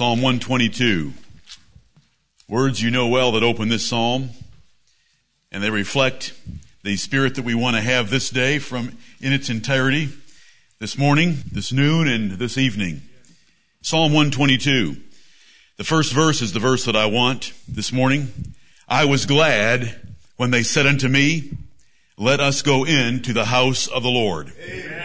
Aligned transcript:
Psalm 0.00 0.22
122. 0.22 1.12
Words 2.48 2.80
you 2.80 2.90
know 2.90 3.06
well 3.06 3.32
that 3.32 3.42
open 3.42 3.68
this 3.68 3.86
psalm, 3.86 4.30
and 5.52 5.62
they 5.62 5.68
reflect 5.68 6.32
the 6.82 6.96
spirit 6.96 7.34
that 7.34 7.44
we 7.44 7.54
want 7.54 7.76
to 7.76 7.82
have 7.82 8.08
this 8.08 8.30
day 8.30 8.58
from 8.58 8.96
in 9.20 9.34
its 9.34 9.50
entirety, 9.50 10.08
this 10.78 10.96
morning, 10.96 11.36
this 11.52 11.70
noon, 11.70 12.08
and 12.08 12.30
this 12.30 12.56
evening. 12.56 13.02
Psalm 13.82 14.14
122. 14.14 14.96
The 15.76 15.84
first 15.84 16.14
verse 16.14 16.40
is 16.40 16.54
the 16.54 16.60
verse 16.60 16.86
that 16.86 16.96
I 16.96 17.04
want 17.04 17.52
this 17.68 17.92
morning. 17.92 18.54
I 18.88 19.04
was 19.04 19.26
glad 19.26 20.00
when 20.38 20.50
they 20.50 20.62
said 20.62 20.86
unto 20.86 21.08
me, 21.08 21.50
let 22.16 22.40
us 22.40 22.62
go 22.62 22.86
in 22.86 23.20
to 23.20 23.34
the 23.34 23.44
house 23.44 23.86
of 23.86 24.02
the 24.02 24.08
Lord. 24.08 24.50
Amen. 24.66 24.99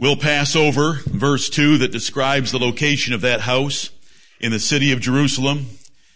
We'll 0.00 0.14
pass 0.14 0.54
over 0.54 1.00
verse 1.06 1.50
2 1.50 1.78
that 1.78 1.90
describes 1.90 2.52
the 2.52 2.60
location 2.60 3.14
of 3.14 3.20
that 3.22 3.40
house 3.40 3.90
in 4.38 4.52
the 4.52 4.60
city 4.60 4.92
of 4.92 5.00
Jerusalem. 5.00 5.66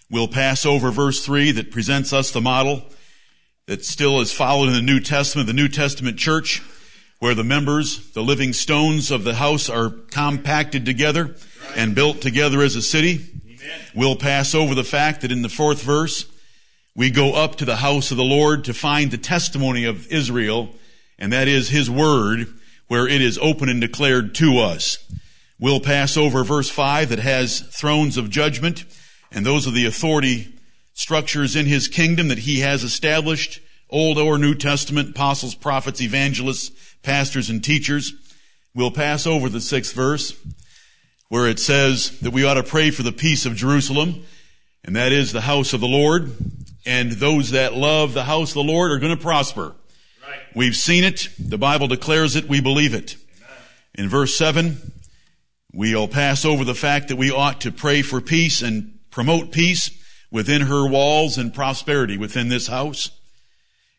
We'll 0.09 0.29
pass 0.29 0.65
over 0.65 0.93
verse 0.93 1.25
3 1.27 1.51
that 1.51 1.73
presents 1.73 2.13
us 2.13 2.31
the 2.31 2.41
model 2.41 2.85
that 3.67 3.85
still 3.85 4.21
is 4.21 4.33
followed 4.33 4.69
in 4.69 4.75
the 4.75 4.83
New 4.83 5.01
Testament, 5.01 5.49
the 5.49 5.53
New 5.53 5.67
Testament 5.67 6.17
church, 6.17 6.63
where 7.19 7.35
the 7.35 7.43
members, 7.43 8.13
the 8.13 8.23
living 8.23 8.53
stones 8.53 9.11
of 9.11 9.25
the 9.25 9.35
house 9.35 9.69
are 9.69 9.91
compacted 9.91 10.87
together 10.87 11.35
and 11.75 11.97
built 11.97 12.21
together 12.21 12.63
as 12.63 12.77
a 12.77 12.83
city. 12.83 13.33
Amen. 13.45 13.81
We'll 13.97 14.15
pass 14.15 14.55
over 14.55 14.77
the 14.77 14.85
fact 14.85 15.23
that 15.23 15.33
in 15.33 15.43
the 15.43 15.49
fourth 15.49 15.83
verse, 15.83 16.31
we 16.95 17.11
go 17.11 17.35
up 17.35 17.57
to 17.57 17.65
the 17.65 17.77
house 17.77 18.13
of 18.13 18.17
the 18.17 18.23
Lord 18.23 18.63
to 18.63 18.75
find 18.75 19.11
the 19.11 19.19
testimony 19.19 19.87
of 19.87 20.07
Israel, 20.13 20.69
and 21.19 21.33
that 21.33 21.49
is 21.49 21.71
His 21.71 21.91
Word, 21.91 22.47
where 22.93 23.09
it 23.09 23.23
is 23.23 23.39
open 23.39 23.71
and 23.71 23.81
declared 23.81 24.35
to 24.35 24.59
us. 24.59 24.99
We'll 25.59 25.81
pass 25.81 26.19
over 26.19 26.45
verse 26.45 26.69
5 26.69 27.09
that 27.09 27.21
has 27.21 27.61
thrones 27.61 28.19
of 28.19 28.29
judgment, 28.29 28.85
and 29.31 29.47
those 29.47 29.67
are 29.67 29.71
the 29.71 29.87
authority 29.87 30.53
structures 30.93 31.57
in 31.57 31.65
his 31.65 31.89
kingdom 31.89 32.29
that 32.29 32.41
he 32.41 32.61
has 32.61 32.85
established, 32.85 33.61
Old 33.89 34.19
or 34.19 34.37
New 34.37 34.55
Testament, 34.55 35.09
apostles, 35.09 35.55
prophets, 35.55 36.03
evangelists, 36.03 36.71
pastors, 37.03 37.49
and 37.49 37.65
teachers. 37.65 38.13
We'll 38.75 38.91
pass 38.91 39.27
over 39.27 39.49
the 39.49 39.63
sixth 39.63 39.95
verse, 39.95 40.39
where 41.31 41.49
it 41.49 41.61
says 41.61 42.21
that 42.21 42.35
we 42.35 42.45
ought 42.45 42.61
to 42.61 42.63
pray 42.63 42.91
for 42.91 43.05
the 43.05 43.11
peace 43.11 43.47
of 43.47 43.57
Jerusalem, 43.57 44.23
and 44.85 44.95
that 44.97 45.13
is 45.13 45.33
the 45.33 45.41
house 45.41 45.73
of 45.73 45.81
the 45.81 45.89
Lord, 45.89 46.31
and 46.85 47.13
those 47.13 47.53
that 47.53 47.73
love 47.73 48.13
the 48.13 48.25
house 48.25 48.51
of 48.51 48.67
the 48.67 48.71
Lord 48.71 48.93
are 48.93 48.99
going 48.99 49.17
to 49.17 49.23
prosper. 49.23 49.77
We've 50.55 50.77
seen 50.77 51.05
it. 51.05 51.29
The 51.39 51.57
Bible 51.57 51.89
declares 51.89 52.37
it. 52.37 52.49
We 52.49 52.61
believe 52.61 52.93
it. 52.93 53.17
In 53.95 54.09
verse 54.09 54.35
7, 54.37 54.93
we'll 55.73 56.09
pass 56.09 56.45
over 56.45 56.65
the 56.65 56.75
fact 56.75 57.09
that 57.09 57.17
we 57.17 57.31
ought 57.31 57.63
to 57.63 57.73
pray 57.73 58.03
for 58.03 58.21
peace 58.21 58.61
and 58.61 58.99
promote 59.11 59.53
peace 59.53 59.91
within 60.31 60.63
her 60.63 60.87
walls 60.89 61.39
and 61.39 61.55
prosperity 61.55 62.19
within 62.19 62.49
this 62.49 62.67
house. 62.67 63.11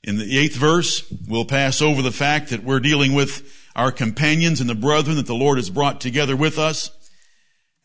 In 0.03 0.17
the 0.17 0.37
eighth 0.37 0.55
verse, 0.55 1.11
we'll 1.27 1.45
pass 1.45 1.81
over 1.81 2.01
the 2.01 2.11
fact 2.11 2.49
that 2.49 2.63
we're 2.63 2.79
dealing 2.79 3.13
with 3.13 3.69
our 3.75 3.91
companions 3.91 4.61
and 4.61 4.69
the 4.69 4.75
brethren 4.75 5.15
that 5.15 5.27
the 5.27 5.33
Lord 5.33 5.57
has 5.57 5.69
brought 5.69 6.01
together 6.01 6.35
with 6.35 6.59
us. 6.59 6.91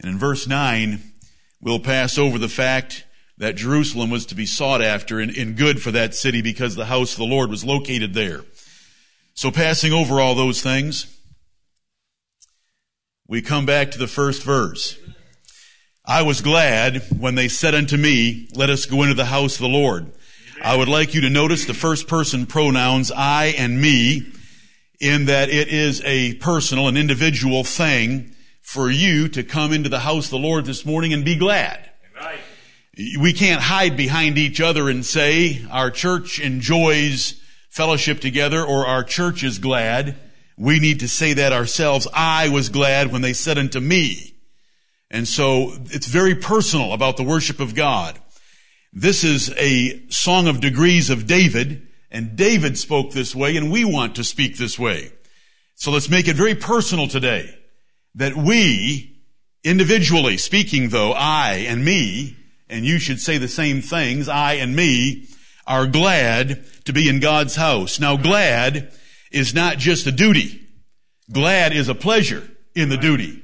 And 0.01 0.11
in 0.11 0.19
verse 0.19 0.47
9, 0.47 1.01
we'll 1.61 1.81
pass 1.81 2.19
over 2.19 2.39
the 2.39 2.49
fact 2.49 3.05
that 3.39 3.57
Jerusalem 3.57 4.11
was 4.11 4.27
to 4.27 4.35
be 4.35 4.47
sought 4.47 4.83
after 4.83 5.21
and, 5.21 5.35
and 5.37 5.57
good 5.57 5.81
for 5.81 5.93
that 5.93 6.15
city 6.15 6.43
because 6.43 6.75
the 6.75 6.87
house 6.87 7.13
of 7.13 7.19
the 7.19 7.25
Lord 7.25 7.51
was 7.51 7.65
located 7.65 8.15
there. 8.15 8.43
So 9.39 9.53
passing 9.53 9.93
over 9.93 10.21
all 10.21 10.35
those 10.35 10.63
things, 10.63 11.07
we 13.29 13.41
come 13.41 13.67
back 13.67 13.93
to 13.93 13.99
the 13.99 14.09
first 14.09 14.43
verse. 14.43 14.99
I 16.05 16.23
was 16.23 16.41
glad 16.41 17.05
when 17.17 17.37
they 17.37 17.47
said 17.47 17.73
unto 17.73 17.97
me, 17.97 18.49
let 18.57 18.69
us 18.69 18.85
go 18.85 19.03
into 19.03 19.15
the 19.15 19.27
house 19.27 19.55
of 19.55 19.61
the 19.61 19.69
Lord. 19.69 20.11
I 20.61 20.75
would 20.75 20.89
like 20.89 21.15
you 21.15 21.21
to 21.21 21.31
notice 21.31 21.67
the 21.67 21.73
first 21.73 22.09
person 22.09 22.47
pronouns 22.47 23.13
I 23.13 23.55
and 23.57 23.81
me 23.81 24.27
in 24.99 25.27
that 25.27 25.51
it 25.51 25.69
is 25.69 26.03
a 26.05 26.35
personal, 26.39 26.89
an 26.89 26.97
individual 26.97 27.63
thing 27.63 28.35
for 28.61 28.91
you 28.91 29.29
to 29.29 29.45
come 29.45 29.73
into 29.73 29.89
the 29.89 30.01
house 30.01 30.25
of 30.25 30.31
the 30.33 30.39
Lord 30.39 30.65
this 30.65 30.85
morning 30.85 31.13
and 31.13 31.25
be 31.25 31.37
glad. 31.37 31.89
Right. 32.21 32.41
We 33.21 33.33
can't 33.33 33.63
hide 33.63 33.97
behind 33.97 34.37
each 34.37 34.61
other 34.61 34.89
and 34.89 35.07
say 35.07 35.65
our 35.71 35.93
church 35.93 36.41
enjoys 36.41 37.41
fellowship 37.79 38.19
together 38.19 38.61
or 38.61 38.89
our 38.89 39.05
church 39.05 39.45
is 39.45 39.61
glad. 39.61 40.19
We 40.57 40.81
need 40.81 40.99
to 40.99 41.09
say 41.09 41.35
that 41.35 41.53
ourselves. 41.53 42.09
I 42.13 42.49
was 42.49 42.71
glad 42.71 43.13
when 43.13 43.23
they 43.23 43.33
said 43.33 43.57
unto 43.57 43.79
me. 43.79 44.35
And 45.13 45.29
so 45.29 45.75
it's 45.85 46.09
very 46.09 46.35
personal 46.35 46.93
about 46.93 47.17
the 47.17 47.23
worship 47.23 47.61
of 47.61 47.77
God. 47.77 48.19
This 48.93 49.23
is 49.23 49.55
a 49.57 50.09
song 50.09 50.49
of 50.49 50.61
degrees 50.61 51.09
of 51.09 51.29
David, 51.29 51.87
and 52.11 52.35
David 52.35 52.77
spoke 52.77 53.13
this 53.13 53.33
way, 53.33 53.57
and 53.57 53.71
we 53.71 53.85
want 53.85 54.17
to 54.17 54.25
speak 54.25 54.57
this 54.57 54.77
way. 54.77 55.13
So 55.77 55.93
let's 55.93 56.11
make 56.11 56.27
it 56.27 56.35
very 56.35 56.57
personal 56.57 57.07
today 57.07 57.57
that 58.17 58.35
we, 58.35 59.21
individually 59.63 60.37
speaking 60.37 60.89
though, 60.89 61.13
I 61.13 61.65
and 61.69 61.85
me, 61.85 62.37
and 62.69 62.85
you 62.85 62.99
should 62.99 63.21
say 63.21 63.39
the 63.39 63.47
same 63.47 63.83
things, 63.83 64.29
I 64.29 64.55
and 64.55 64.75
me, 64.75 65.29
are 65.69 65.87
glad 65.87 66.65
to 66.87 66.93
be 66.93 67.09
in 67.09 67.21
God's 67.21 67.55
house. 67.55 68.01
Now 68.01 68.17
glad 68.17 68.91
is 69.31 69.55
not 69.55 69.77
just 69.77 70.07
a 70.07 70.13
duty. 70.13 70.67
Glad 71.31 71.75
is 71.75 71.89
a 71.89 71.95
pleasure 71.95 72.43
in 72.75 72.89
the 72.89 72.97
duty. 72.97 73.43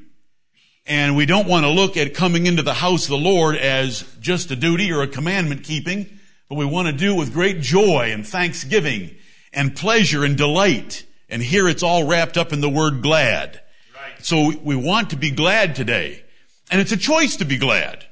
And 0.87 1.17
we 1.17 1.27
don't 1.27 1.47
want 1.47 1.65
to 1.65 1.71
look 1.71 1.97
at 1.97 2.15
coming 2.15 2.47
into 2.47 2.63
the 2.63 2.75
house 2.75 3.05
of 3.05 3.11
the 3.11 3.19
Lord 3.19 3.57
as 3.57 4.03
just 4.21 4.51
a 4.51 4.57
duty 4.57 4.91
or 4.91 5.03
a 5.03 5.07
commandment 5.07 5.65
keeping, 5.65 6.19
but 6.49 6.57
we 6.57 6.65
want 6.65 6.89
to 6.89 6.93
do 6.93 7.15
it 7.15 7.19
with 7.19 7.33
great 7.33 7.61
joy 7.61 8.11
and 8.13 8.27
thanksgiving 8.27 9.15
and 9.53 9.77
pleasure 9.77 10.25
and 10.25 10.37
delight. 10.37 11.05
And 11.29 11.43
here 11.43 11.69
it's 11.69 11.83
all 11.83 12.07
wrapped 12.07 12.39
up 12.39 12.53
in 12.53 12.61
the 12.61 12.71
word 12.71 13.03
glad. 13.03 13.61
Right. 13.95 14.25
So 14.25 14.53
we 14.63 14.77
want 14.77 15.11
to 15.11 15.17
be 15.17 15.31
glad 15.31 15.77
today. 15.77 16.25
And 16.71 16.81
it's 16.81 16.93
a 16.93 16.97
choice 16.97 17.37
to 17.37 17.45
be 17.45 17.59
glad. 17.59 18.05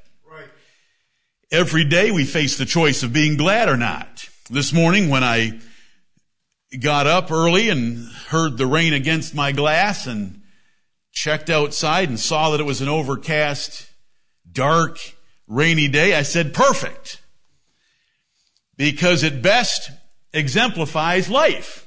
Every 1.52 1.84
day 1.84 2.10
we 2.10 2.24
face 2.24 2.56
the 2.56 2.64
choice 2.64 3.02
of 3.02 3.12
being 3.12 3.36
glad 3.36 3.68
or 3.68 3.76
not. 3.76 4.26
This 4.48 4.72
morning 4.72 5.10
when 5.10 5.22
I 5.22 5.60
got 6.80 7.06
up 7.06 7.30
early 7.30 7.68
and 7.68 8.08
heard 8.28 8.56
the 8.56 8.64
rain 8.64 8.94
against 8.94 9.34
my 9.34 9.52
glass 9.52 10.06
and 10.06 10.40
checked 11.12 11.50
outside 11.50 12.08
and 12.08 12.18
saw 12.18 12.48
that 12.50 12.60
it 12.60 12.64
was 12.64 12.80
an 12.80 12.88
overcast, 12.88 13.86
dark, 14.50 14.98
rainy 15.46 15.88
day, 15.88 16.14
I 16.14 16.22
said, 16.22 16.54
perfect. 16.54 17.20
Because 18.78 19.22
it 19.22 19.42
best 19.42 19.90
exemplifies 20.32 21.28
life. 21.28 21.86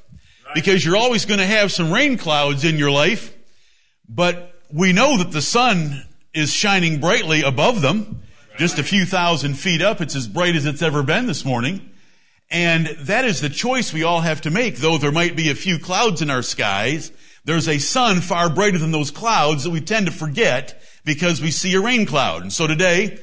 Because 0.53 0.85
you're 0.85 0.95
always 0.95 1.25
going 1.25 1.39
to 1.39 1.45
have 1.47 1.71
some 1.71 1.91
rain 1.91 2.19
clouds 2.19 2.63
in 2.63 2.77
your 2.77 2.91
life, 2.91 3.35
but 4.07 4.53
we 4.71 4.93
know 4.93 5.17
that 5.17 5.31
the 5.31 5.41
sun 5.41 6.05
is 6.35 6.53
shining 6.53 6.99
brightly 6.99 7.41
above 7.41 7.81
them. 7.81 8.21
Just 8.57 8.79
a 8.79 8.83
few 8.83 9.05
thousand 9.05 9.55
feet 9.55 9.81
up, 9.81 9.99
it's 9.99 10.16
as 10.16 10.29
bright 10.29 10.55
as 10.55 10.66
it's 10.66 10.81
ever 10.81 11.03
been 11.03 11.27
this 11.27 11.43
morning. 11.43 11.89
And 12.49 12.88
that 13.01 13.25
is 13.25 13.41
the 13.41 13.49
choice 13.49 13.91
we 13.91 14.03
all 14.03 14.21
have 14.21 14.39
to 14.41 14.49
make. 14.49 14.77
Though 14.77 14.97
there 14.97 15.11
might 15.11 15.35
be 15.35 15.49
a 15.49 15.55
few 15.55 15.77
clouds 15.77 16.21
in 16.21 16.29
our 16.29 16.41
skies, 16.41 17.11
there's 17.44 17.67
a 17.67 17.79
sun 17.79 18.21
far 18.21 18.49
brighter 18.49 18.77
than 18.77 18.91
those 18.91 19.11
clouds 19.11 19.65
that 19.65 19.71
we 19.71 19.81
tend 19.81 20.05
to 20.05 20.11
forget 20.13 20.81
because 21.03 21.41
we 21.41 21.51
see 21.51 21.73
a 21.75 21.81
rain 21.81 22.05
cloud. 22.05 22.44
And 22.44 22.53
so 22.53 22.65
today, 22.65 23.19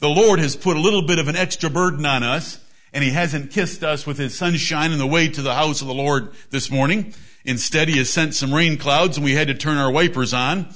the 0.00 0.08
Lord 0.10 0.38
has 0.38 0.54
put 0.54 0.76
a 0.76 0.80
little 0.80 1.06
bit 1.06 1.18
of 1.18 1.28
an 1.28 1.36
extra 1.36 1.70
burden 1.70 2.04
on 2.04 2.22
us, 2.22 2.62
and 2.92 3.02
He 3.02 3.10
hasn't 3.10 3.52
kissed 3.52 3.82
us 3.82 4.06
with 4.06 4.18
His 4.18 4.36
sunshine 4.36 4.92
on 4.92 4.98
the 4.98 5.06
way 5.06 5.28
to 5.28 5.40
the 5.40 5.54
house 5.54 5.80
of 5.80 5.88
the 5.88 5.94
Lord 5.94 6.32
this 6.50 6.70
morning. 6.70 7.14
Instead, 7.46 7.88
He 7.88 7.96
has 7.96 8.10
sent 8.10 8.34
some 8.34 8.52
rain 8.52 8.76
clouds, 8.76 9.16
and 9.16 9.24
we 9.24 9.32
had 9.32 9.48
to 9.48 9.54
turn 9.54 9.78
our 9.78 9.90
wipers 9.90 10.34
on. 10.34 10.68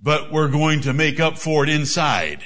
But 0.00 0.30
we're 0.30 0.48
going 0.48 0.82
to 0.82 0.92
make 0.92 1.18
up 1.18 1.36
for 1.36 1.64
it 1.64 1.68
inside. 1.68 2.44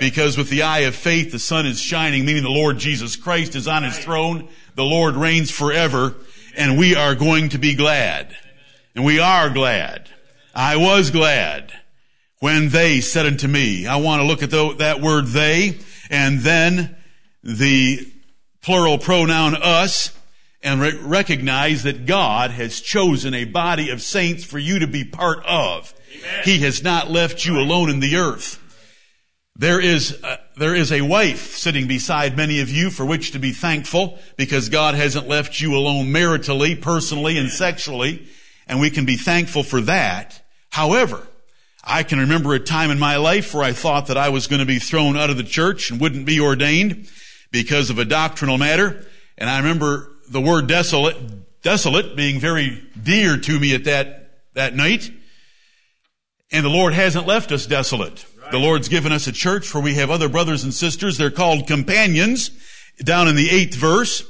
Because 0.00 0.36
with 0.36 0.50
the 0.50 0.62
eye 0.62 0.80
of 0.80 0.94
faith, 0.94 1.32
the 1.32 1.38
sun 1.38 1.66
is 1.66 1.80
shining, 1.80 2.24
meaning 2.24 2.42
the 2.42 2.50
Lord 2.50 2.78
Jesus 2.78 3.16
Christ 3.16 3.54
is 3.54 3.68
on 3.68 3.84
his 3.84 3.98
throne. 3.98 4.48
The 4.74 4.84
Lord 4.84 5.14
reigns 5.14 5.50
forever, 5.50 6.14
and 6.56 6.78
we 6.78 6.96
are 6.96 7.14
going 7.14 7.50
to 7.50 7.58
be 7.58 7.74
glad. 7.74 8.36
And 8.94 9.04
we 9.04 9.18
are 9.20 9.48
glad. 9.50 10.08
I 10.54 10.76
was 10.76 11.10
glad 11.10 11.72
when 12.40 12.70
they 12.70 13.00
said 13.00 13.26
unto 13.26 13.46
me, 13.46 13.86
I 13.86 13.96
want 13.96 14.20
to 14.20 14.26
look 14.26 14.42
at 14.42 14.50
the, 14.50 14.74
that 14.78 15.00
word 15.00 15.26
they, 15.26 15.78
and 16.10 16.40
then 16.40 16.96
the 17.44 18.00
plural 18.62 18.98
pronoun 18.98 19.54
us, 19.54 20.16
and 20.62 20.80
re- 20.80 20.96
recognize 21.00 21.82
that 21.82 22.06
God 22.06 22.50
has 22.50 22.80
chosen 22.80 23.34
a 23.34 23.44
body 23.44 23.90
of 23.90 24.02
saints 24.02 24.44
for 24.44 24.58
you 24.58 24.78
to 24.78 24.86
be 24.86 25.04
part 25.04 25.44
of. 25.44 25.94
Amen. 26.10 26.42
He 26.44 26.58
has 26.60 26.82
not 26.82 27.10
left 27.10 27.44
you 27.44 27.58
alone 27.58 27.90
in 27.90 28.00
the 28.00 28.16
earth. 28.16 28.61
There 29.54 29.80
is, 29.80 30.18
a, 30.22 30.38
there 30.56 30.74
is 30.74 30.92
a 30.92 31.02
wife 31.02 31.56
sitting 31.56 31.86
beside 31.86 32.36
many 32.36 32.60
of 32.60 32.70
you 32.70 32.90
for 32.90 33.04
which 33.04 33.32
to 33.32 33.38
be 33.38 33.52
thankful 33.52 34.18
because 34.36 34.70
God 34.70 34.94
hasn't 34.94 35.28
left 35.28 35.60
you 35.60 35.76
alone 35.76 36.06
maritally, 36.06 36.80
personally, 36.80 37.36
and 37.36 37.50
sexually, 37.50 38.26
and 38.66 38.80
we 38.80 38.90
can 38.90 39.04
be 39.04 39.16
thankful 39.16 39.62
for 39.62 39.82
that. 39.82 40.42
However, 40.70 41.26
I 41.84 42.02
can 42.02 42.20
remember 42.20 42.54
a 42.54 42.60
time 42.60 42.90
in 42.90 42.98
my 42.98 43.16
life 43.16 43.52
where 43.52 43.64
I 43.64 43.72
thought 43.72 44.06
that 44.06 44.16
I 44.16 44.30
was 44.30 44.46
going 44.46 44.60
to 44.60 44.66
be 44.66 44.78
thrown 44.78 45.16
out 45.16 45.30
of 45.30 45.36
the 45.36 45.42
church 45.42 45.90
and 45.90 46.00
wouldn't 46.00 46.26
be 46.26 46.40
ordained 46.40 47.08
because 47.50 47.90
of 47.90 47.98
a 47.98 48.04
doctrinal 48.04 48.56
matter. 48.56 49.04
And 49.36 49.50
I 49.50 49.58
remember 49.58 50.10
the 50.28 50.40
word 50.40 50.68
desolate, 50.68 51.16
desolate 51.62 52.16
being 52.16 52.40
very 52.40 52.82
dear 53.00 53.36
to 53.36 53.60
me 53.60 53.74
at 53.74 53.84
that, 53.84 54.30
that 54.54 54.74
night. 54.74 55.10
And 56.50 56.64
the 56.64 56.70
Lord 56.70 56.94
hasn't 56.94 57.26
left 57.26 57.52
us 57.52 57.66
desolate. 57.66 58.24
The 58.52 58.58
Lord's 58.58 58.90
given 58.90 59.12
us 59.12 59.26
a 59.26 59.32
church 59.32 59.72
where 59.72 59.82
we 59.82 59.94
have 59.94 60.10
other 60.10 60.28
brothers 60.28 60.62
and 60.62 60.74
sisters. 60.74 61.16
They're 61.16 61.30
called 61.30 61.66
companions 61.66 62.50
down 63.02 63.26
in 63.26 63.34
the 63.34 63.48
eighth 63.48 63.74
verse. 63.74 64.24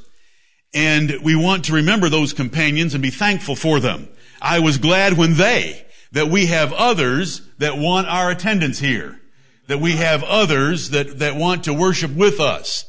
And 0.72 1.18
we 1.24 1.34
want 1.34 1.64
to 1.64 1.72
remember 1.72 2.08
those 2.08 2.32
companions 2.32 2.94
and 2.94 3.02
be 3.02 3.10
thankful 3.10 3.56
for 3.56 3.80
them. 3.80 4.08
I 4.40 4.60
was 4.60 4.78
glad 4.78 5.14
when 5.14 5.34
they, 5.34 5.84
that 6.12 6.28
we 6.28 6.46
have 6.46 6.72
others 6.72 7.42
that 7.58 7.76
want 7.76 8.06
our 8.06 8.30
attendance 8.30 8.78
here. 8.78 9.20
That 9.66 9.80
we 9.80 9.96
have 9.96 10.22
others 10.22 10.90
that, 10.90 11.18
that 11.18 11.34
want 11.34 11.64
to 11.64 11.74
worship 11.74 12.12
with 12.12 12.38
us. 12.38 12.84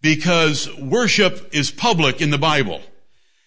Because 0.00 0.72
worship 0.76 1.48
is 1.52 1.72
public 1.72 2.20
in 2.20 2.30
the 2.30 2.38
Bible. 2.38 2.82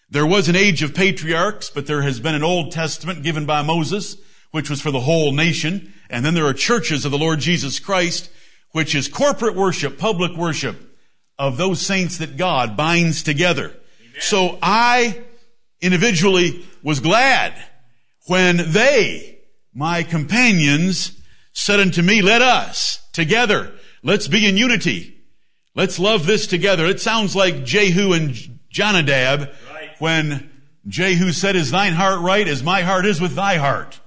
There 0.09 0.27
was 0.27 0.49
an 0.49 0.57
age 0.57 0.83
of 0.83 0.93
patriarchs, 0.93 1.69
but 1.69 1.87
there 1.87 2.01
has 2.01 2.19
been 2.19 2.35
an 2.35 2.43
Old 2.43 2.73
Testament 2.73 3.23
given 3.23 3.45
by 3.45 3.61
Moses, 3.61 4.17
which 4.51 4.69
was 4.69 4.81
for 4.81 4.91
the 4.91 4.99
whole 4.99 5.31
nation. 5.31 5.93
And 6.11 6.25
then 6.25 6.33
there 6.33 6.45
are 6.45 6.53
churches 6.53 7.05
of 7.05 7.11
the 7.11 7.17
Lord 7.17 7.39
Jesus 7.39 7.79
Christ, 7.79 8.29
which 8.71 8.93
is 8.93 9.07
corporate 9.07 9.55
worship, 9.55 9.97
public 9.97 10.35
worship 10.35 10.97
of 11.39 11.57
those 11.57 11.81
saints 11.81 12.17
that 12.17 12.37
God 12.37 12.75
binds 12.75 13.23
together. 13.23 13.67
Amen. 13.67 14.13
So 14.19 14.59
I 14.61 15.23
individually 15.79 16.65
was 16.83 16.99
glad 16.99 17.53
when 18.27 18.71
they, 18.71 19.39
my 19.73 20.03
companions, 20.03 21.17
said 21.53 21.79
unto 21.79 22.01
me, 22.01 22.21
let 22.21 22.41
us 22.41 22.99
together, 23.13 23.73
let's 24.03 24.27
be 24.27 24.47
in 24.47 24.57
unity. 24.57 25.17
Let's 25.73 25.97
love 25.97 26.25
this 26.25 26.47
together. 26.47 26.85
It 26.85 26.99
sounds 26.99 27.37
like 27.37 27.63
Jehu 27.63 28.11
and 28.11 28.35
Jonadab 28.69 29.49
right. 29.73 29.91
when 29.99 30.51
Jehu 30.87 31.31
said, 31.31 31.55
is 31.55 31.71
thine 31.71 31.93
heart 31.93 32.19
right 32.19 32.45
as 32.45 32.61
my 32.61 32.81
heart 32.81 33.05
is 33.05 33.21
with 33.21 33.35
thy 33.35 33.55
heart? 33.55 34.00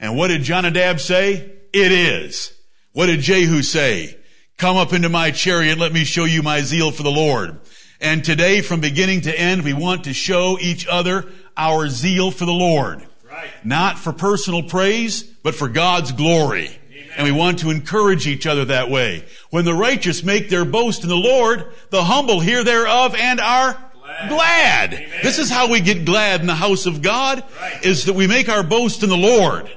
And 0.00 0.16
what 0.16 0.28
did 0.28 0.42
Jonadab 0.42 1.00
say? 1.00 1.52
It 1.72 1.92
is. 1.92 2.52
What 2.92 3.06
did 3.06 3.20
Jehu 3.20 3.62
say? 3.62 4.16
Come 4.56 4.76
up 4.76 4.92
into 4.92 5.08
my 5.08 5.30
chariot, 5.32 5.78
let 5.78 5.92
me 5.92 6.04
show 6.04 6.24
you 6.24 6.42
my 6.42 6.60
zeal 6.60 6.92
for 6.92 7.02
the 7.02 7.10
Lord. 7.10 7.60
And 8.00 8.24
today, 8.24 8.60
from 8.60 8.80
beginning 8.80 9.22
to 9.22 9.38
end, 9.38 9.64
we 9.64 9.72
want 9.72 10.04
to 10.04 10.12
show 10.12 10.58
each 10.60 10.86
other 10.86 11.26
our 11.56 11.88
zeal 11.88 12.30
for 12.30 12.44
the 12.44 12.52
Lord. 12.52 13.04
Right. 13.28 13.50
Not 13.64 13.98
for 13.98 14.12
personal 14.12 14.62
praise, 14.62 15.22
but 15.22 15.54
for 15.54 15.68
God's 15.68 16.12
glory. 16.12 16.68
Amen. 16.90 17.08
And 17.16 17.24
we 17.24 17.32
want 17.32 17.60
to 17.60 17.70
encourage 17.70 18.26
each 18.26 18.46
other 18.46 18.66
that 18.66 18.90
way. 18.90 19.24
When 19.50 19.64
the 19.64 19.74
righteous 19.74 20.22
make 20.22 20.48
their 20.48 20.64
boast 20.64 21.02
in 21.02 21.08
the 21.08 21.16
Lord, 21.16 21.72
the 21.90 22.04
humble 22.04 22.40
hear 22.40 22.62
thereof 22.62 23.14
and 23.16 23.40
are 23.40 23.72
glad. 24.02 24.28
glad. 24.28 25.06
This 25.22 25.38
is 25.38 25.50
how 25.50 25.70
we 25.70 25.80
get 25.80 26.04
glad 26.04 26.40
in 26.40 26.46
the 26.46 26.54
house 26.54 26.86
of 26.86 27.02
God, 27.02 27.42
right. 27.60 27.84
is 27.84 28.04
that 28.04 28.14
we 28.14 28.26
make 28.26 28.48
our 28.48 28.62
boast 28.62 29.02
in 29.02 29.08
the 29.08 29.16
Lord. 29.16 29.70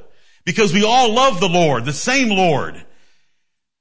Because 0.48 0.72
we 0.72 0.86
all 0.86 1.14
love 1.14 1.42
the 1.42 1.50
Lord, 1.50 1.84
the 1.84 1.92
same 1.92 2.30
Lord. 2.30 2.82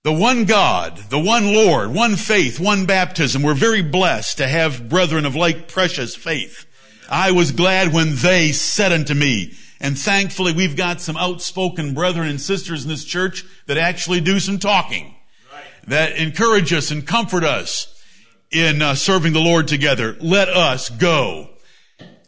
The 0.03 0.13
one 0.13 0.47
God, 0.47 0.97
the 1.11 1.19
one 1.19 1.55
Lord, 1.55 1.95
one 1.95 2.17
faith, 2.17 2.59
one 2.59 2.87
baptism. 2.87 3.45
We're 3.45 3.55
very 3.55 3.83
blessed 3.83 4.39
to 4.39 4.49
have 4.49 4.89
brethren 4.89 5.27
of 5.27 5.37
like 5.37 5.69
precious 5.69 6.17
faith. 6.17 6.67
I 7.09 7.31
was 7.31 7.53
glad 7.53 7.93
when 7.93 8.17
they 8.17 8.51
said 8.51 8.91
unto 8.91 9.15
me, 9.15 9.53
and 9.81 9.97
thankfully 9.97 10.53
we've 10.53 10.75
got 10.77 11.01
some 11.01 11.17
outspoken 11.17 11.95
brethren 11.95 12.27
and 12.27 12.41
sisters 12.41 12.83
in 12.83 12.89
this 12.89 13.05
church 13.05 13.45
that 13.67 13.79
actually 13.79 14.21
do 14.21 14.41
some 14.41 14.59
talking. 14.59 15.15
That 15.87 16.17
encourage 16.17 16.73
us 16.73 16.91
and 16.91 17.07
comfort 17.07 17.45
us 17.45 18.03
in 18.51 18.83
uh, 18.83 18.97
serving 18.97 19.35
the 19.35 19.41
Lord 19.41 19.69
together. 19.69 20.17
Let 20.21 20.49
us 20.49 20.89
go 20.89 21.51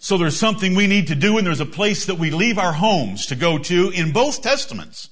so 0.09 0.17
there's 0.17 0.39
something 0.39 0.75
we 0.75 0.87
need 0.87 1.09
to 1.09 1.15
do 1.15 1.37
and 1.37 1.47
there's 1.47 1.61
a 1.61 1.67
place 1.67 2.07
that 2.07 2.15
we 2.15 2.31
leave 2.31 2.57
our 2.57 2.73
homes 2.73 3.27
to 3.27 3.37
go 3.37 3.59
to 3.59 3.91
in 3.91 4.11
both 4.11 4.41
testaments. 4.41 5.11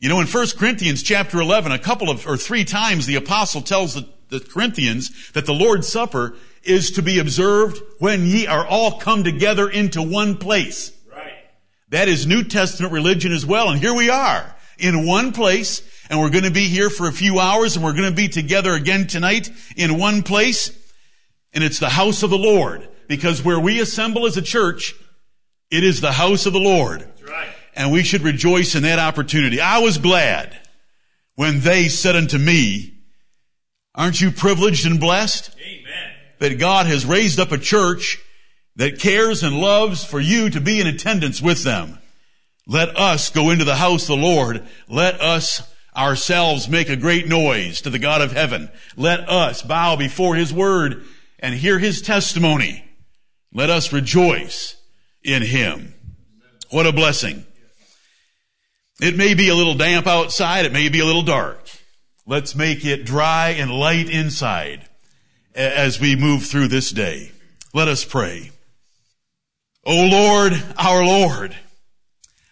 You 0.00 0.08
know, 0.08 0.20
in 0.20 0.26
1 0.26 0.46
Corinthians 0.56 1.02
chapter 1.02 1.38
11, 1.38 1.70
a 1.70 1.78
couple 1.78 2.08
of, 2.08 2.26
or 2.26 2.38
three 2.38 2.64
times 2.64 3.04
the 3.04 3.16
apostle 3.16 3.60
tells 3.60 3.92
the, 3.92 4.08
the 4.30 4.40
Corinthians 4.40 5.30
that 5.32 5.44
the 5.44 5.52
Lord's 5.52 5.86
Supper 5.86 6.34
is 6.62 6.92
to 6.92 7.02
be 7.02 7.18
observed 7.18 7.82
when 7.98 8.24
ye 8.24 8.46
are 8.46 8.66
all 8.66 9.00
come 9.00 9.22
together 9.22 9.68
into 9.68 10.00
one 10.00 10.38
place. 10.38 10.90
Right. 11.12 11.44
That 11.90 12.08
is 12.08 12.26
New 12.26 12.42
Testament 12.42 12.90
religion 12.90 13.32
as 13.32 13.44
well. 13.44 13.68
And 13.68 13.78
here 13.78 13.94
we 13.94 14.08
are 14.08 14.56
in 14.78 15.06
one 15.06 15.32
place 15.32 15.82
and 16.08 16.18
we're 16.18 16.30
going 16.30 16.44
to 16.44 16.50
be 16.50 16.68
here 16.68 16.88
for 16.88 17.06
a 17.06 17.12
few 17.12 17.38
hours 17.38 17.76
and 17.76 17.84
we're 17.84 17.92
going 17.92 18.08
to 18.08 18.16
be 18.16 18.28
together 18.28 18.72
again 18.72 19.08
tonight 19.08 19.50
in 19.76 19.98
one 19.98 20.22
place. 20.22 20.70
And 21.52 21.62
it's 21.62 21.80
the 21.80 21.90
house 21.90 22.22
of 22.22 22.30
the 22.30 22.38
Lord 22.38 22.88
because 23.08 23.44
where 23.44 23.60
we 23.60 23.80
assemble 23.80 24.26
as 24.26 24.36
a 24.36 24.42
church, 24.42 24.94
it 25.70 25.84
is 25.84 26.00
the 26.00 26.12
house 26.12 26.46
of 26.46 26.52
the 26.52 26.60
Lord. 26.60 27.08
Right. 27.26 27.48
And 27.74 27.90
we 27.90 28.02
should 28.02 28.22
rejoice 28.22 28.74
in 28.74 28.84
that 28.84 28.98
opportunity. 28.98 29.60
I 29.60 29.78
was 29.78 29.98
glad 29.98 30.56
when 31.34 31.60
they 31.60 31.88
said 31.88 32.16
unto 32.16 32.38
me, 32.38 32.98
aren't 33.94 34.20
you 34.20 34.30
privileged 34.30 34.86
and 34.86 35.00
blessed? 35.00 35.54
Amen. 35.60 36.12
That 36.38 36.58
God 36.58 36.86
has 36.86 37.06
raised 37.06 37.40
up 37.40 37.52
a 37.52 37.58
church 37.58 38.18
that 38.76 38.98
cares 38.98 39.42
and 39.42 39.60
loves 39.60 40.04
for 40.04 40.20
you 40.20 40.50
to 40.50 40.60
be 40.60 40.80
in 40.80 40.86
attendance 40.86 41.40
with 41.40 41.64
them. 41.64 41.98
Let 42.66 42.96
us 42.96 43.30
go 43.30 43.50
into 43.50 43.64
the 43.64 43.76
house 43.76 44.02
of 44.02 44.18
the 44.18 44.24
Lord. 44.24 44.66
Let 44.88 45.20
us 45.20 45.62
ourselves 45.96 46.68
make 46.68 46.88
a 46.88 46.96
great 46.96 47.28
noise 47.28 47.80
to 47.82 47.90
the 47.90 47.98
God 47.98 48.20
of 48.20 48.32
heaven. 48.32 48.70
Let 48.96 49.28
us 49.28 49.62
bow 49.62 49.96
before 49.96 50.34
His 50.34 50.52
word 50.52 51.04
and 51.38 51.54
hear 51.54 51.78
His 51.78 52.02
testimony. 52.02 52.83
Let 53.54 53.70
us 53.70 53.92
rejoice 53.92 54.76
in 55.22 55.42
Him. 55.42 55.94
What 56.70 56.86
a 56.86 56.92
blessing. 56.92 57.46
It 59.00 59.16
may 59.16 59.34
be 59.34 59.48
a 59.48 59.54
little 59.54 59.74
damp 59.74 60.06
outside. 60.06 60.66
It 60.66 60.72
may 60.72 60.88
be 60.88 61.00
a 61.00 61.04
little 61.04 61.22
dark. 61.22 61.68
Let's 62.26 62.54
make 62.54 62.84
it 62.84 63.04
dry 63.04 63.50
and 63.50 63.70
light 63.70 64.10
inside 64.10 64.88
as 65.54 66.00
we 66.00 66.16
move 66.16 66.44
through 66.44 66.68
this 66.68 66.90
day. 66.90 67.30
Let 67.72 67.86
us 67.86 68.04
pray. 68.04 68.50
O 69.84 70.06
Lord, 70.06 70.52
our 70.78 71.04
Lord, 71.04 71.54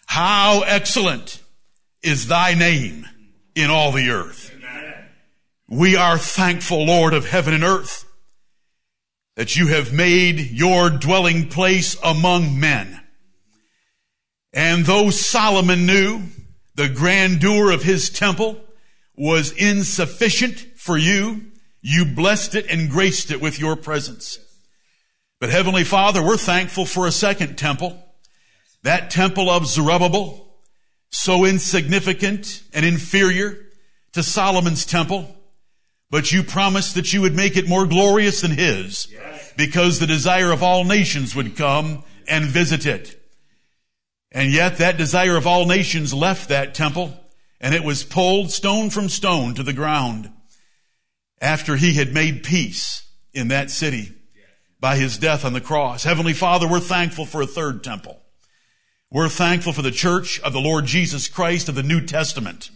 how 0.06 0.62
excellent 0.66 1.40
is 2.02 2.26
thy 2.26 2.55
name 2.55 3.06
in 3.55 3.70
all 3.70 3.93
the 3.93 4.10
earth. 4.10 4.55
We 5.69 5.96
are 5.96 6.19
thankful, 6.19 6.84
Lord 6.84 7.15
of 7.15 7.26
heaven 7.26 7.55
and 7.55 7.65
earth, 7.65 8.05
that 9.36 9.56
you 9.56 9.69
have 9.69 9.93
made 9.93 10.39
your 10.39 10.91
dwelling 10.91 11.48
place 11.48 11.96
among 12.03 12.58
men. 12.58 13.01
And 14.53 14.84
though 14.84 15.10
Solomon 15.10 15.86
knew 15.86 16.22
the 16.74 16.89
grandeur 16.89 17.70
of 17.70 17.82
his 17.82 18.10
temple 18.10 18.60
was 19.17 19.53
insufficient 19.53 20.58
for 20.77 20.98
you, 20.98 21.46
you 21.81 22.05
blessed 22.05 22.55
it 22.55 22.67
and 22.70 22.91
graced 22.91 23.31
it 23.31 23.41
with 23.41 23.58
your 23.58 23.77
presence. 23.77 24.39
But 25.41 25.51
Heavenly 25.51 25.84
Father, 25.84 26.22
we're 26.22 26.36
thankful 26.36 26.86
for 26.86 27.06
a 27.06 27.12
second 27.12 27.56
temple. 27.56 27.98
That 28.82 29.10
temple 29.10 29.51
of 29.51 29.67
Zerubbabel, 29.67 30.56
so 31.10 31.44
insignificant 31.44 32.62
and 32.72 32.86
inferior 32.86 33.58
to 34.12 34.22
Solomon's 34.22 34.86
temple. 34.86 35.34
But 36.12 36.31
you 36.31 36.42
promised 36.42 36.94
that 36.96 37.14
you 37.14 37.22
would 37.22 37.34
make 37.34 37.56
it 37.56 37.66
more 37.66 37.86
glorious 37.86 38.42
than 38.42 38.50
his 38.50 39.08
yes. 39.10 39.54
because 39.56 39.98
the 39.98 40.06
desire 40.06 40.52
of 40.52 40.62
all 40.62 40.84
nations 40.84 41.34
would 41.34 41.56
come 41.56 42.04
and 42.28 42.44
visit 42.44 42.84
it. 42.84 43.19
And 44.31 44.52
yet 44.52 44.76
that 44.76 44.98
desire 44.98 45.38
of 45.38 45.46
all 45.46 45.64
nations 45.64 46.12
left 46.12 46.50
that 46.50 46.74
temple 46.74 47.19
and 47.62 47.74
it 47.74 47.82
was 47.82 48.04
pulled 48.04 48.50
stone 48.50 48.90
from 48.90 49.08
stone 49.08 49.54
to 49.54 49.62
the 49.62 49.72
ground 49.72 50.31
after 51.40 51.76
he 51.76 51.94
had 51.94 52.12
made 52.12 52.42
peace 52.42 53.08
in 53.32 53.48
that 53.48 53.70
city 53.70 54.12
by 54.78 54.96
his 54.96 55.16
death 55.16 55.46
on 55.46 55.54
the 55.54 55.62
cross. 55.62 56.04
Heavenly 56.04 56.34
Father, 56.34 56.69
we're 56.69 56.81
thankful 56.81 57.24
for 57.24 57.40
a 57.40 57.46
third 57.46 57.82
temple. 57.82 58.20
We're 59.10 59.31
thankful 59.31 59.72
for 59.72 59.82
the 59.82 59.90
church 59.90 60.40
of 60.40 60.52
the 60.52 60.60
Lord 60.60 60.84
Jesus 60.84 61.26
Christ 61.26 61.70
of 61.70 61.74
the 61.74 61.82
New 61.82 62.04
Testament, 62.04 62.70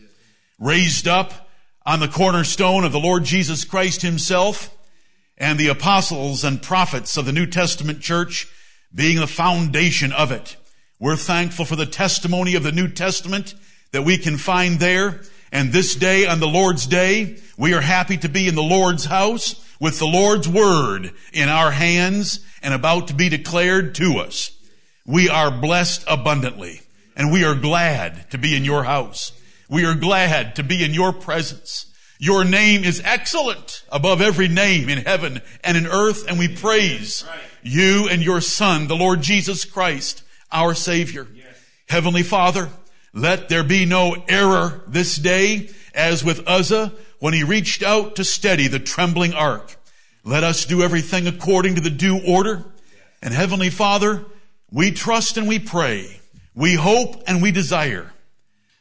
raised 0.59 1.07
up 1.07 1.46
on 1.87 2.01
the 2.01 2.09
cornerstone 2.09 2.85
of 2.85 2.91
the 2.91 2.99
Lord 2.99 3.25
Jesus 3.25 3.65
Christ 3.65 4.03
himself 4.03 4.77
and 5.39 5.59
the 5.59 5.69
apostles 5.69 6.43
and 6.43 6.61
prophets 6.61 7.17
of 7.17 7.25
the 7.25 7.33
New 7.33 7.47
Testament 7.47 8.01
church 8.01 8.49
being 8.93 9.19
the 9.19 9.27
foundation 9.29 10.13
of 10.13 10.33
it. 10.33 10.57
We're 10.99 11.17
thankful 11.17 11.65
for 11.65 11.77
the 11.77 11.87
testimony 11.87 12.57
of 12.57 12.65
the 12.65 12.73
New 12.73 12.89
Testament 12.89 13.55
that 13.93 14.03
we 14.03 14.19
can 14.19 14.37
find 14.37 14.81
there. 14.81 15.21
And 15.53 15.73
this 15.73 15.95
day 15.95 16.27
on 16.27 16.41
the 16.41 16.49
Lord's 16.49 16.87
day, 16.87 17.39
we 17.57 17.73
are 17.73 17.81
happy 17.81 18.17
to 18.19 18.29
be 18.29 18.49
in 18.49 18.57
the 18.57 18.63
Lord's 18.63 19.05
house 19.05 19.65
with 19.79 19.99
the 19.99 20.07
Lord's 20.07 20.49
word 20.49 21.13
in 21.33 21.49
our 21.49 21.71
hands 21.71 22.41
and 22.63 22.75
about 22.75 23.09
to 23.09 23.15
be 23.15 23.29
declared 23.29 23.95
to 23.97 24.19
us. 24.19 24.51
We 25.07 25.29
are 25.29 25.51
blessed 25.51 26.05
abundantly. 26.09 26.81
And 27.17 27.33
we 27.33 27.45
are 27.45 27.55
glad 27.55 28.31
to 28.33 28.39
be 28.39 28.55
in 28.55 28.65
your 28.65 28.85
house. 28.85 29.33
We 29.69 29.85
are 29.85 29.95
glad 29.95 30.57
to 30.57 30.63
be 30.63 30.85
in 30.85 30.95
your 30.95 31.13
presence. 31.13 31.87
Your 32.19 32.45
name 32.45 32.85
is 32.85 33.03
excellent 33.05 33.85
above 33.91 34.21
every 34.21 34.49
name 34.49 34.89
in 34.89 34.99
heaven 34.99 35.43
and 35.63 35.77
in 35.77 35.87
earth, 35.87 36.27
and 36.29 36.39
we 36.39 36.49
praise 36.49 37.27
you 37.63 38.09
and 38.09 38.23
your 38.23 38.41
Son, 38.41 38.87
the 38.87 38.97
Lord 38.97 39.23
Jesus 39.23 39.65
Christ, 39.65 40.23
our 40.53 40.73
Savior. 40.73 41.27
Heavenly 41.89 42.23
Father, 42.23 42.71
let 43.13 43.49
there 43.49 43.65
be 43.65 43.85
no 43.85 44.25
error 44.29 44.83
this 44.87 45.17
day, 45.17 45.71
as 45.95 46.25
with 46.25 46.47
Uzzah 46.47 46.93
when 47.19 47.35
he 47.35 47.43
reached 47.43 47.83
out 47.83 48.17
to 48.17 48.25
steady 48.25 48.69
the 48.69 48.79
trembling 48.79 49.35
ark. 49.35 49.77
Let 50.25 50.45
us 50.45 50.65
do 50.65 50.83
everything 50.83 51.27
according 51.27 51.75
to 51.75 51.81
the 51.81 51.91
due 51.91 52.21
order. 52.27 52.65
And 53.23 53.35
Heavenly 53.35 53.71
Father, 53.71 54.25
we 54.71 54.91
trust 54.93 55.37
and 55.37 55.49
we 55.49 55.59
pray, 55.59 56.21
we 56.55 56.75
hope 56.75 57.23
and 57.27 57.43
we 57.43 57.51
desire 57.51 58.13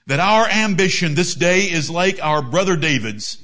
that 0.08 0.20
our 0.20 0.48
ambition 0.48 1.16
this 1.16 1.36
day 1.36 1.62
is 1.62 1.90
like 1.90 2.20
our 2.22 2.42
brother 2.42 2.76
David's 2.76 3.42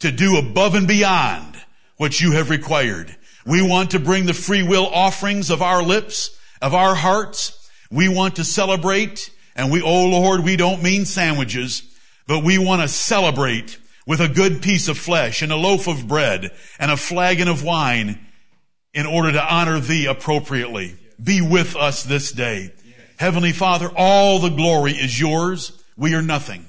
to 0.00 0.10
do 0.12 0.36
above 0.36 0.74
and 0.74 0.86
beyond 0.86 1.56
what 1.96 2.20
you 2.20 2.32
have 2.32 2.50
required. 2.50 3.14
We 3.46 3.62
want 3.62 3.92
to 3.92 4.00
bring 4.00 4.26
the 4.26 4.34
free 4.34 4.62
will 4.62 4.86
offerings 4.86 5.50
of 5.50 5.62
our 5.62 5.82
lips, 5.82 6.36
of 6.60 6.74
our 6.74 6.94
hearts. 6.94 7.70
We 7.90 8.08
want 8.08 8.36
to 8.36 8.44
celebrate 8.44 9.30
and 9.54 9.70
we, 9.70 9.82
oh 9.82 10.08
Lord, 10.08 10.44
we 10.44 10.56
don't 10.56 10.82
mean 10.82 11.04
sandwiches, 11.04 11.82
but 12.26 12.44
we 12.44 12.58
want 12.58 12.82
to 12.82 12.88
celebrate 12.88 13.78
with 14.06 14.20
a 14.20 14.28
good 14.28 14.62
piece 14.62 14.88
of 14.88 14.98
flesh 14.98 15.42
and 15.42 15.52
a 15.52 15.56
loaf 15.56 15.86
of 15.86 16.08
bread 16.08 16.50
and 16.78 16.90
a 16.90 16.96
flagon 16.96 17.48
of 17.48 17.62
wine 17.62 18.18
in 18.94 19.06
order 19.06 19.32
to 19.32 19.54
honor 19.54 19.78
thee 19.80 20.06
appropriately. 20.06 20.96
Be 21.22 21.40
with 21.40 21.76
us 21.76 22.02
this 22.02 22.32
day. 22.32 22.72
Heavenly 23.18 23.52
Father, 23.52 23.90
all 23.94 24.38
the 24.38 24.48
glory 24.48 24.92
is 24.92 25.20
yours. 25.20 25.81
We 26.02 26.14
are 26.14 26.20
nothing. 26.22 26.66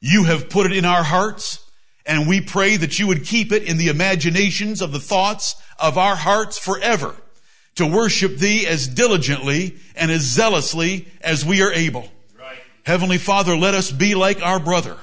You 0.00 0.22
have 0.26 0.48
put 0.48 0.66
it 0.66 0.76
in 0.76 0.84
our 0.84 1.02
hearts 1.02 1.58
and 2.06 2.28
we 2.28 2.40
pray 2.40 2.76
that 2.76 3.00
you 3.00 3.08
would 3.08 3.24
keep 3.24 3.50
it 3.50 3.64
in 3.64 3.78
the 3.78 3.88
imaginations 3.88 4.80
of 4.80 4.92
the 4.92 5.00
thoughts 5.00 5.60
of 5.76 5.98
our 5.98 6.14
hearts 6.14 6.56
forever 6.56 7.16
to 7.74 7.84
worship 7.84 8.36
thee 8.36 8.68
as 8.68 8.86
diligently 8.86 9.74
and 9.96 10.12
as 10.12 10.20
zealously 10.20 11.08
as 11.20 11.44
we 11.44 11.62
are 11.62 11.72
able. 11.72 12.12
Right. 12.38 12.58
Heavenly 12.84 13.18
Father, 13.18 13.56
let 13.56 13.74
us 13.74 13.90
be 13.90 14.14
like 14.14 14.40
our 14.40 14.60
brother 14.60 14.98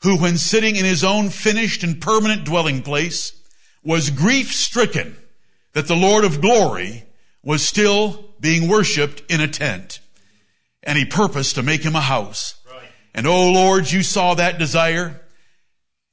who 0.00 0.16
when 0.16 0.38
sitting 0.38 0.76
in 0.76 0.86
his 0.86 1.04
own 1.04 1.28
finished 1.28 1.82
and 1.82 2.00
permanent 2.00 2.46
dwelling 2.46 2.80
place 2.80 3.38
was 3.84 4.08
grief 4.08 4.54
stricken 4.54 5.16
that 5.74 5.86
the 5.86 5.94
Lord 5.94 6.24
of 6.24 6.40
glory 6.40 7.04
was 7.42 7.62
still 7.62 8.30
being 8.40 8.70
worshiped 8.70 9.22
in 9.30 9.42
a 9.42 9.48
tent. 9.48 10.00
And 10.82 10.96
he 10.96 11.04
purposed 11.04 11.56
to 11.56 11.62
make 11.62 11.82
him 11.82 11.94
a 11.94 12.00
house. 12.00 12.54
And 13.16 13.26
oh 13.26 13.50
Lord, 13.50 13.90
you 13.90 14.02
saw 14.02 14.34
that 14.34 14.58
desire 14.58 15.18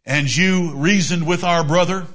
and 0.05 0.33
you 0.33 0.73
reasoned 0.73 1.27
with 1.27 1.43
our 1.43 1.63
brother 1.63 2.07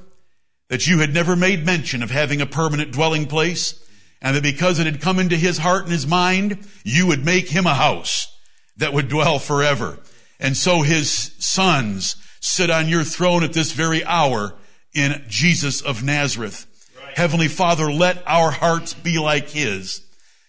that 0.71 0.87
you 0.87 1.01
had 1.01 1.13
never 1.13 1.37
made 1.37 1.65
mention 1.65 2.03
of 2.03 2.11
having 2.11 2.41
a 2.41 2.47
permanent 2.47 2.91
dwelling 2.91 3.27
place 3.27 3.85
and 4.23 4.35
that 4.35 4.43
because 4.43 4.79
it 4.79 4.87
had 4.87 5.03
come 5.03 5.19
into 5.19 5.37
his 5.37 5.59
heart 5.59 5.83
and 5.83 5.93
his 5.93 6.07
mind, 6.07 6.67
you 6.85 7.07
would 7.07 7.23
make 7.23 7.51
him 7.51 7.67
a 7.67 7.75
house 7.75 8.35
that 8.79 8.95
would 8.95 9.09
dwell 9.09 9.39
forever. 9.39 9.99
And 10.41 10.57
so 10.57 10.81
his 10.81 11.33
sons 11.39 12.17
sit 12.41 12.71
on 12.71 12.89
your 12.89 13.05
throne 13.05 13.45
at 13.45 13.53
this 13.53 13.73
very 13.73 14.03
hour 14.05 14.55
in 14.95 15.23
Jesus 15.29 15.83
of 15.83 16.03
Nazareth. 16.03 16.67
Right. 16.99 17.17
Heavenly 17.17 17.49
Father, 17.49 17.93
let 17.93 18.23
our 18.27 18.51
hearts 18.51 18.95
be 18.95 19.19
like 19.19 19.51
his. 19.51 20.01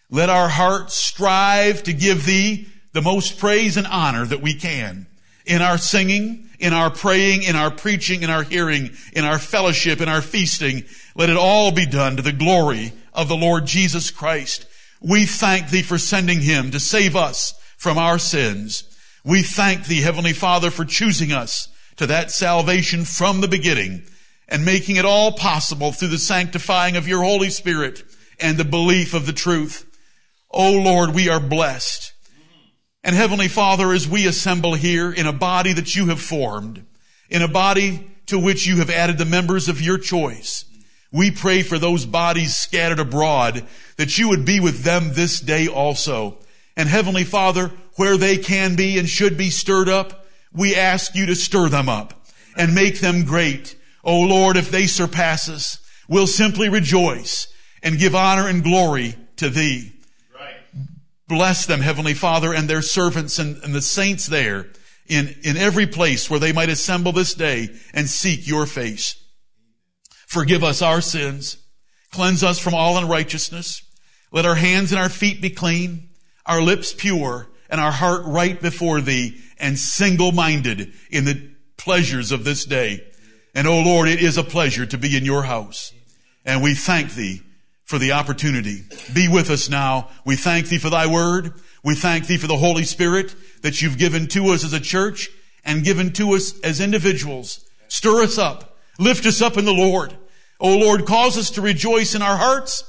Let 0.10 0.30
our 0.30 0.48
hearts 0.48 0.96
strive 0.96 1.84
to 1.84 1.94
give 1.94 2.26
thee 2.26 2.68
the 2.92 3.02
most 3.02 3.38
praise 3.38 3.78
and 3.78 3.88
honor 3.88 4.26
that 4.26 4.42
we 4.42 4.54
can 4.54 5.08
in 5.46 5.62
our 5.62 5.78
singing, 5.78 6.50
in 6.60 6.74
our 6.74 6.90
praying, 6.90 7.44
in 7.44 7.56
our 7.56 7.72
preaching, 7.72 8.24
in 8.24 8.30
our 8.30 8.44
hearing, 8.44 8.92
in 9.14 9.26
our 9.26 9.40
fellowship, 9.40 10.02
in 10.02 10.10
our 10.10 10.22
feasting. 10.22 10.84
Let 11.16 11.30
it 11.30 11.38
all 11.38 11.72
be 11.72 11.86
done 11.86 12.18
to 12.18 12.22
the 12.22 12.32
glory 12.32 12.94
of 13.14 13.28
the 13.28 13.38
Lord 13.38 13.66
Jesus 13.66 14.12
Christ. 14.12 14.66
We 15.02 15.26
thank 15.26 15.70
thee 15.70 15.82
for 15.82 15.98
sending 15.98 16.42
him 16.42 16.72
to 16.72 16.80
save 16.80 17.16
us 17.16 17.54
from 17.78 17.98
our 17.98 18.20
sins. 18.20 18.84
We 19.24 19.42
thank 19.42 19.86
thee, 19.86 20.02
Heavenly 20.02 20.34
Father, 20.34 20.70
for 20.70 20.86
choosing 20.86 21.32
us 21.32 21.70
to 21.98 22.08
that 22.08 22.32
salvation 22.32 23.06
from 23.06 23.42
the 23.42 23.48
beginning 23.48 24.04
and 24.48 24.66
making 24.66 24.96
it 24.96 25.06
all 25.06 25.32
possible 25.32 25.92
through 25.92 26.08
the 26.10 26.18
sanctifying 26.18 26.96
of 26.96 27.08
your 27.08 27.24
Holy 27.24 27.50
Spirit 27.50 28.04
and 28.40 28.58
the 28.58 28.66
belief 28.66 29.14
of 29.14 29.26
the 29.26 29.34
truth. 29.34 29.86
Oh 30.52 30.74
Lord, 30.82 31.14
we 31.14 31.30
are 31.30 31.40
blessed. 31.40 32.14
And 33.10 33.18
Heavenly 33.18 33.48
Father, 33.48 33.92
as 33.92 34.08
we 34.08 34.28
assemble 34.28 34.76
here 34.76 35.12
in 35.12 35.26
a 35.26 35.34
body 35.34 35.74
that 35.74 35.96
you 35.96 36.10
have 36.10 36.22
formed, 36.22 36.86
in 37.28 37.42
a 37.42 37.48
body 37.48 38.08
to 38.28 38.38
which 38.38 38.68
you 38.68 38.78
have 38.78 38.92
added 38.92 39.18
the 39.18 39.26
members 39.26 39.68
of 39.68 39.82
your 39.82 39.98
choice, 39.98 40.64
we 41.12 41.32
pray 41.32 41.64
for 41.64 41.80
those 41.80 42.06
bodies 42.06 42.56
scattered 42.56 43.00
abroad 43.00 43.66
that 43.98 44.20
you 44.20 44.30
would 44.30 44.46
be 44.46 44.60
with 44.60 44.84
them 44.84 45.14
this 45.14 45.40
day 45.40 45.68
also. 45.68 46.38
And 46.78 46.88
Heavenly 46.88 47.24
Father, 47.24 47.72
where 47.96 48.16
they 48.16 48.38
can 48.38 48.76
be 48.76 49.00
and 49.00 49.10
should 49.10 49.40
be 49.40 49.50
stirred 49.50 49.90
up, 49.90 50.28
we 50.54 50.76
ask 50.76 51.16
you 51.16 51.26
to 51.26 51.36
stir 51.36 51.68
them 51.68 51.90
up 51.90 52.28
and 52.56 52.76
make 52.76 53.00
them 53.00 53.26
great. 53.26 53.76
Oh 54.04 54.22
Lord, 54.22 54.56
if 54.56 54.70
they 54.70 54.86
surpass 54.86 55.50
us, 55.50 55.80
we'll 56.08 56.28
simply 56.28 56.70
rejoice 56.70 57.48
and 57.82 57.98
give 57.98 58.14
honor 58.14 58.48
and 58.48 58.64
glory 58.64 59.16
to 59.38 59.50
thee. 59.50 59.94
Bless 61.30 61.68
them, 61.68 61.82
Heavenly 61.82 62.16
Father, 62.16 62.56
and 62.56 62.68
their 62.68 62.82
servants 62.82 63.38
and, 63.38 63.64
and 63.64 63.74
the 63.74 63.84
saints 63.84 64.26
there 64.26 64.66
in, 65.06 65.36
in 65.44 65.58
every 65.58 65.86
place 65.86 66.28
where 66.28 66.40
they 66.40 66.52
might 66.52 66.70
assemble 66.70 67.12
this 67.12 67.36
day 67.36 67.70
and 67.94 68.10
seek 68.10 68.48
your 68.48 68.66
face. 68.66 69.16
Forgive 70.26 70.64
us 70.64 70.82
our 70.82 71.02
sins. 71.02 71.58
Cleanse 72.12 72.44
us 72.44 72.58
from 72.58 72.74
all 72.74 72.98
unrighteousness. 72.98 73.84
Let 74.32 74.48
our 74.48 74.56
hands 74.56 74.92
and 74.92 75.00
our 75.00 75.08
feet 75.08 75.40
be 75.40 75.52
clean, 75.52 76.10
our 76.48 76.64
lips 76.64 76.94
pure, 76.98 77.48
and 77.70 77.80
our 77.80 77.92
heart 77.92 78.24
right 78.26 78.60
before 78.60 79.00
thee 79.00 79.40
and 79.60 79.78
single-minded 79.78 80.92
in 81.12 81.26
the 81.26 81.52
pleasures 81.78 82.32
of 82.32 82.44
this 82.44 82.66
day. 82.66 83.06
And 83.54 83.68
oh 83.68 83.82
Lord, 83.82 84.10
it 84.10 84.20
is 84.20 84.40
a 84.40 84.44
pleasure 84.44 84.88
to 84.88 84.98
be 84.98 85.16
in 85.16 85.26
your 85.26 85.44
house. 85.44 85.94
And 86.44 86.64
we 86.64 86.74
thank 86.74 87.14
thee 87.14 87.44
for 87.90 87.98
the 87.98 88.12
opportunity. 88.12 88.84
Be 89.16 89.28
with 89.28 89.50
us 89.50 89.68
now. 89.68 90.10
We 90.24 90.36
thank 90.36 90.68
thee 90.68 90.78
for 90.78 90.92
thy 90.92 91.08
word. 91.08 91.54
We 91.84 91.96
thank 91.96 92.28
thee 92.28 92.38
for 92.38 92.46
the 92.46 92.56
Holy 92.56 92.84
Spirit 92.84 93.34
that 93.64 93.82
you've 93.82 93.98
given 93.98 94.28
to 94.28 94.50
us 94.50 94.64
as 94.64 94.74
a 94.74 94.80
church 94.80 95.32
and 95.66 95.84
given 95.84 96.14
to 96.14 96.34
us 96.34 96.60
as 96.60 96.82
individuals. 96.82 97.68
Stir 97.88 98.22
us 98.22 98.38
up. 98.38 98.78
Lift 99.00 99.26
us 99.26 99.42
up 99.42 99.58
in 99.58 99.66
the 99.66 99.74
Lord. 99.74 100.16
Oh 100.60 100.78
Lord, 100.78 101.08
cause 101.08 101.36
us 101.36 101.50
to 101.52 101.64
rejoice 101.64 102.14
in 102.14 102.22
our 102.22 102.38
hearts 102.38 102.84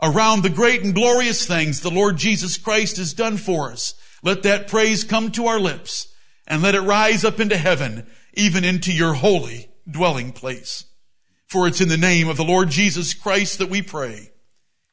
around 0.00 0.44
the 0.44 0.48
great 0.48 0.84
and 0.84 0.94
glorious 0.94 1.44
things 1.44 1.80
the 1.80 1.90
Lord 1.90 2.16
Jesus 2.16 2.56
Christ 2.56 2.98
has 2.98 3.14
done 3.14 3.38
for 3.38 3.72
us. 3.72 3.94
Let 4.22 4.44
that 4.44 4.68
praise 4.68 5.02
come 5.02 5.32
to 5.32 5.48
our 5.48 5.58
lips 5.58 6.14
and 6.46 6.62
let 6.62 6.76
it 6.76 6.82
rise 6.82 7.24
up 7.24 7.40
into 7.40 7.56
heaven, 7.56 8.06
even 8.34 8.62
into 8.62 8.92
your 8.92 9.14
holy 9.14 9.68
dwelling 9.90 10.30
place. 10.30 10.84
For 11.48 11.66
it's 11.66 11.80
in 11.80 11.88
the 11.88 11.96
name 11.96 12.28
of 12.28 12.36
the 12.36 12.44
Lord 12.44 12.70
Jesus 12.70 13.12
Christ 13.12 13.58
that 13.58 13.70
we 13.70 13.82
pray. 13.82 14.30